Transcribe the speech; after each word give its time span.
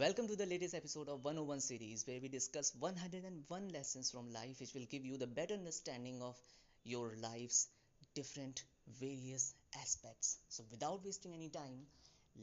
Welcome 0.00 0.26
to 0.28 0.36
the 0.36 0.46
latest 0.46 0.74
episode 0.74 1.10
of 1.10 1.22
101 1.22 1.60
series 1.60 2.06
where 2.06 2.18
we 2.18 2.26
discuss 2.26 2.72
101 2.80 3.68
lessons 3.74 4.10
from 4.10 4.32
life 4.32 4.58
which 4.58 4.72
will 4.72 4.86
give 4.90 5.04
you 5.04 5.18
the 5.18 5.26
better 5.26 5.52
understanding 5.52 6.22
of 6.22 6.34
your 6.82 7.12
life's 7.20 7.68
different 8.14 8.64
various 8.98 9.52
aspects. 9.78 10.38
So 10.48 10.64
without 10.70 11.04
wasting 11.04 11.34
any 11.34 11.50
time, 11.50 11.82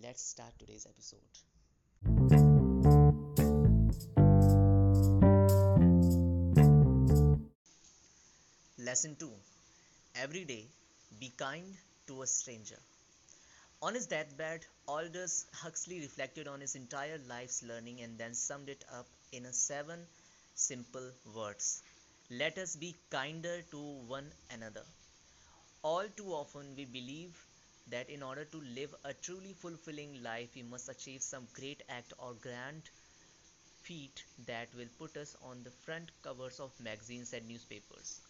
let's 0.03 0.21
start 0.21 0.53
today's 0.59 0.85
episode. 0.87 1.25
Lesson 8.77 9.15
2 9.19 9.27
Every 10.21 10.45
day 10.45 10.67
be 11.19 11.33
kind 11.35 11.65
to 12.05 12.21
a 12.21 12.27
stranger. 12.27 12.77
On 13.81 13.93
his 13.93 14.07
deathbed, 14.07 14.65
Aldous 14.87 15.45
Huxley 15.53 15.99
reflected 15.99 16.47
on 16.47 16.61
his 16.61 16.75
entire 16.75 17.17
life's 17.17 17.61
learning 17.61 18.01
and 18.01 18.17
then 18.17 18.33
summed 18.33 18.69
it 18.69 18.85
up 18.91 19.07
in 19.31 19.45
a 19.45 19.53
seven 19.53 20.07
simple 20.55 21.11
words. 21.35 21.81
Let 22.29 22.57
us 22.57 22.75
be 22.75 22.95
kinder 23.09 23.61
to 23.71 23.79
one 24.07 24.31
another. 24.49 24.85
All 25.81 26.07
too 26.09 26.33
often, 26.33 26.75
we 26.75 26.85
believe 26.85 27.45
that 27.87 28.09
in 28.09 28.23
order 28.23 28.45
to 28.45 28.61
live 28.61 28.95
a 29.03 29.13
truly 29.13 29.53
fulfilling 29.53 30.23
life, 30.23 30.55
we 30.55 30.63
must 30.63 30.89
achieve 30.89 31.21
some 31.21 31.47
great 31.53 31.83
act 31.89 32.13
or 32.17 32.33
grand 32.33 32.89
feat 33.81 34.23
that 34.45 34.73
will 34.75 34.89
put 34.97 35.17
us 35.17 35.35
on 35.41 35.63
the 35.63 35.71
front 35.71 36.11
covers 36.21 36.59
of 36.59 36.79
magazines 36.79 37.33
and 37.33 37.47
newspapers. 37.47 38.21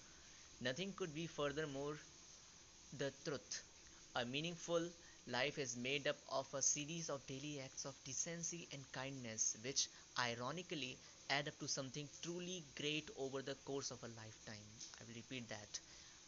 Nothing 0.61 0.93
could 0.93 1.13
be 1.13 1.27
furthermore 1.27 1.97
the 2.97 3.11
truth. 3.25 3.63
A 4.15 4.25
meaningful 4.25 4.89
Life 5.31 5.59
is 5.59 5.77
made 5.77 6.07
up 6.07 6.17
of 6.29 6.51
a 6.53 6.61
series 6.61 7.09
of 7.09 7.25
daily 7.27 7.61
acts 7.61 7.85
of 7.85 7.95
decency 8.03 8.67
and 8.71 8.91
kindness, 8.91 9.55
which 9.61 9.87
ironically 10.17 10.97
add 11.29 11.47
up 11.47 11.59
to 11.59 11.67
something 11.67 12.09
truly 12.21 12.65
great 12.75 13.09
over 13.15 13.41
the 13.41 13.55
course 13.63 13.91
of 13.91 14.03
a 14.03 14.07
lifetime. 14.07 14.65
I 14.99 15.03
will 15.05 15.13
repeat 15.15 15.47
that. 15.49 15.79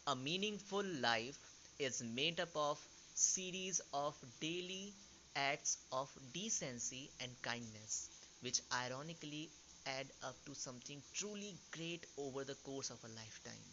A 0.07 0.15
meaningful 0.15 0.83
life 0.85 1.37
is 1.79 2.03
made 2.03 2.39
up 2.39 2.55
of 2.55 2.79
series 3.15 3.81
of 3.93 4.15
daily 4.39 4.93
acts 5.35 5.77
of 5.91 6.09
decency 6.31 7.09
and 7.19 7.31
kindness, 7.41 8.09
which 8.41 8.61
ironically 8.71 9.49
add 9.87 10.11
up 10.21 10.45
to 10.45 10.53
something 10.53 11.01
truly 11.13 11.57
great 11.71 12.05
over 12.17 12.43
the 12.43 12.55
course 12.55 12.91
of 12.91 13.03
a 13.03 13.07
lifetime. 13.09 13.65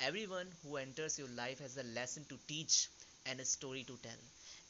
Everyone 0.00 0.52
who 0.62 0.76
enters 0.76 1.18
your 1.18 1.28
life 1.28 1.60
has 1.60 1.78
a 1.78 1.82
lesson 1.84 2.26
to 2.26 2.38
teach 2.46 2.88
and 3.24 3.40
a 3.40 3.44
story 3.46 3.84
to 3.84 3.96
tell. 4.02 4.18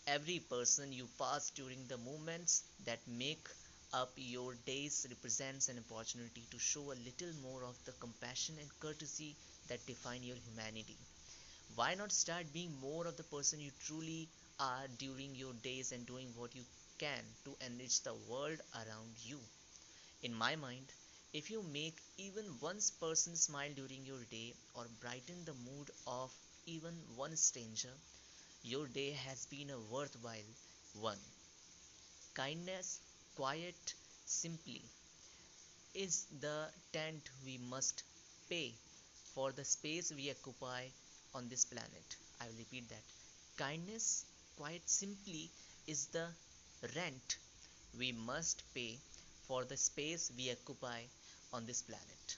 Every 0.06 0.39
person 0.39 0.92
you 0.92 1.08
pass 1.19 1.50
during 1.50 1.89
the 1.89 1.98
moments 1.98 2.62
that 2.84 3.05
make 3.08 3.48
up 3.92 4.12
your 4.17 4.55
days 4.55 5.05
represents 5.11 5.69
an 5.69 5.84
opportunity 5.91 6.47
to 6.53 6.58
show 6.61 6.92
a 6.92 6.95
little 6.95 7.33
more 7.34 7.64
of 7.64 7.83
the 7.84 7.92
compassion 7.95 8.58
and 8.61 8.70
courtesy 8.78 9.36
that 9.67 9.84
define 9.86 10.23
your 10.23 10.36
humanity. 10.36 10.98
Why 11.75 11.95
not 11.95 12.12
start 12.12 12.53
being 12.53 12.73
more 12.80 13.06
of 13.06 13.17
the 13.17 13.25
person 13.25 13.61
you 13.61 13.73
truly 13.80 14.30
are 14.58 14.89
during 14.89 15.34
your 15.34 15.55
days 15.55 15.92
and 15.92 16.06
doing 16.06 16.34
what 16.34 16.55
you 16.55 16.67
can 16.98 17.25
to 17.45 17.56
enrich 17.61 18.03
the 18.03 18.14
world 18.14 18.61
around 18.75 19.17
you? 19.19 19.41
In 20.23 20.34
my 20.34 20.56
mind, 20.56 20.92
if 21.33 21.50
you 21.50 21.62
make 21.62 22.03
even 22.17 22.58
one 22.61 22.80
person 23.00 23.36
smile 23.36 23.73
during 23.75 24.06
your 24.06 24.25
day 24.25 24.55
or 24.75 24.89
brighten 25.00 25.45
the 25.45 25.55
mood 25.55 25.91
of 26.06 26.33
even 26.67 26.95
one 27.17 27.36
stranger, 27.36 27.95
your 28.62 28.86
day 28.88 29.10
has 29.10 29.46
been 29.46 29.70
a 29.70 29.78
worthwhile 29.78 30.50
one. 31.00 31.18
Kindness, 32.34 33.00
quiet, 33.36 33.94
simply, 34.27 34.82
is 35.94 36.27
the 36.41 36.68
tent 36.92 37.30
we 37.44 37.56
must 37.58 38.02
pay 38.48 38.74
for 39.34 39.52
the 39.52 39.64
space 39.64 40.12
we 40.12 40.30
occupy 40.30 40.84
on 41.34 41.48
this 41.48 41.64
planet. 41.64 42.17
I 42.40 42.46
will 42.46 42.58
repeat 42.58 42.89
that. 42.90 43.05
Kindness, 43.56 44.24
quite 44.56 44.89
simply, 44.89 45.50
is 45.86 46.06
the 46.06 46.29
rent 46.96 47.36
we 47.98 48.12
must 48.12 48.62
pay 48.74 48.98
for 49.46 49.64
the 49.64 49.77
space 49.77 50.30
we 50.36 50.50
occupy 50.50 51.02
on 51.52 51.67
this 51.67 51.83
planet. 51.83 52.36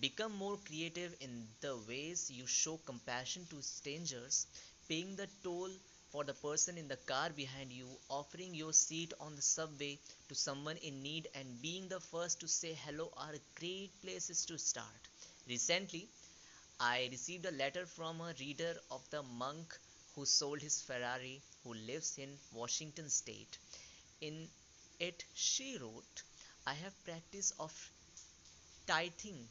Become 0.00 0.32
more 0.32 0.56
creative 0.66 1.14
in 1.20 1.46
the 1.60 1.76
ways 1.88 2.30
you 2.30 2.46
show 2.46 2.78
compassion 2.84 3.46
to 3.50 3.62
strangers 3.62 4.46
paying 4.88 5.16
the 5.16 5.28
toll 5.42 5.70
for 6.10 6.24
the 6.24 6.34
person 6.34 6.78
in 6.78 6.88
the 6.88 6.96
car 6.96 7.30
behind 7.30 7.72
you, 7.72 7.88
offering 8.08 8.54
your 8.54 8.72
seat 8.72 9.12
on 9.20 9.34
the 9.36 9.42
subway 9.42 9.98
to 10.28 10.34
someone 10.34 10.76
in 10.78 11.02
need, 11.02 11.28
and 11.34 11.60
being 11.62 11.88
the 11.88 12.00
first 12.00 12.40
to 12.40 12.48
say 12.48 12.74
hello 12.84 13.12
are 13.16 13.34
great 13.56 13.90
places 14.02 14.44
to 14.46 14.58
start. 14.58 15.08
Recently, 15.48 16.08
I 16.80 17.08
received 17.10 17.46
a 17.46 17.50
letter 17.52 17.86
from 17.86 18.20
a 18.20 18.34
reader 18.38 18.76
of 18.90 19.08
the 19.10 19.22
monk 19.22 19.78
who 20.14 20.26
sold 20.26 20.60
his 20.60 20.82
Ferrari, 20.82 21.42
who 21.64 21.74
lives 21.74 22.18
in 22.18 22.38
Washington 22.52 23.08
state. 23.08 23.58
In 24.20 24.48
it, 25.00 25.24
she 25.34 25.78
wrote, 25.78 26.22
I 26.66 26.74
have 26.74 27.04
practice 27.04 27.52
of 27.58 27.72
tithing 28.86 29.48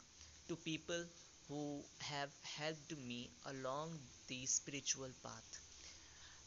to 0.48 0.56
people 0.56 1.06
who 1.48 1.84
have 2.00 2.30
helped 2.44 2.98
me 2.98 3.30
along 3.46 4.00
the 4.32 4.46
spiritual 4.48 5.10
path. 5.24 5.60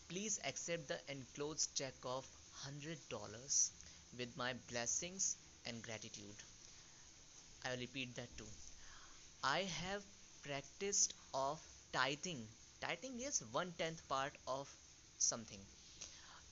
Please 0.09 0.41
accept 0.45 0.89
the 0.89 0.99
enclosed 1.09 1.75
check 1.77 1.95
of 2.05 2.27
$100 2.67 3.71
with 4.17 4.35
my 4.37 4.55
blessings 4.71 5.37
and 5.67 5.83
gratitude. 5.83 6.37
I 7.65 7.71
will 7.73 7.79
repeat 7.79 8.15
that 8.15 8.37
too. 8.39 8.47
I 9.45 9.63
have 9.83 10.05
practiced 10.43 11.15
of 11.35 11.61
tithing. 11.93 12.49
Tithing 12.81 13.21
is 13.21 13.43
one 13.53 13.73
tenth 13.79 14.09
part 14.09 14.37
of 14.47 14.69
something 15.19 15.61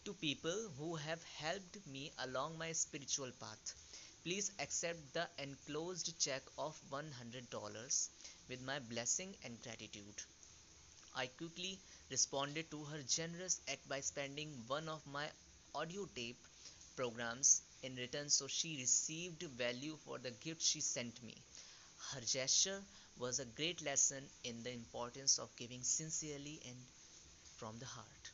to 0.05 0.15
people 0.15 0.71
who 0.79 0.97
have 0.97 1.23
helped 1.25 1.87
me 1.87 2.13
along 2.19 2.59
my 2.59 2.73
spiritual 2.73 3.33
path. 3.41 3.75
Please 4.25 4.53
accept 4.59 5.13
the 5.15 5.29
enclosed 5.39 6.19
check 6.21 6.43
of 6.59 6.81
$100 6.91 8.09
with 8.49 8.63
my 8.63 8.79
blessing 8.81 9.37
and 9.45 9.63
gratitude. 9.63 10.23
I 11.15 11.27
quickly 11.29 11.79
responded 12.11 12.71
to 12.71 12.85
her 12.85 13.03
generous 13.03 13.61
act 13.69 13.89
by 13.89 14.01
spending 14.01 14.65
one 14.67 14.89
of 14.89 15.07
my 15.07 15.31
audio 15.75 16.07
tape 16.07 16.47
programs 16.97 17.63
in 17.83 17.97
return 17.97 18.29
so 18.31 18.47
she 18.47 18.77
received 18.77 19.43
value 19.43 19.97
for 20.05 20.19
the 20.19 20.31
gift 20.33 20.63
she 20.63 20.81
sent 20.81 21.23
me. 21.23 21.37
Her 22.13 22.21
gesture 22.21 22.83
was 23.19 23.39
a 23.41 23.45
great 23.47 23.81
lesson 23.83 24.29
in 24.45 24.63
the 24.63 24.73
importance 24.73 25.39
of 25.39 25.55
giving 25.57 25.83
sincerely 25.83 26.61
and 26.67 26.77
from 27.57 27.79
the 27.79 27.87
heart. 27.87 28.31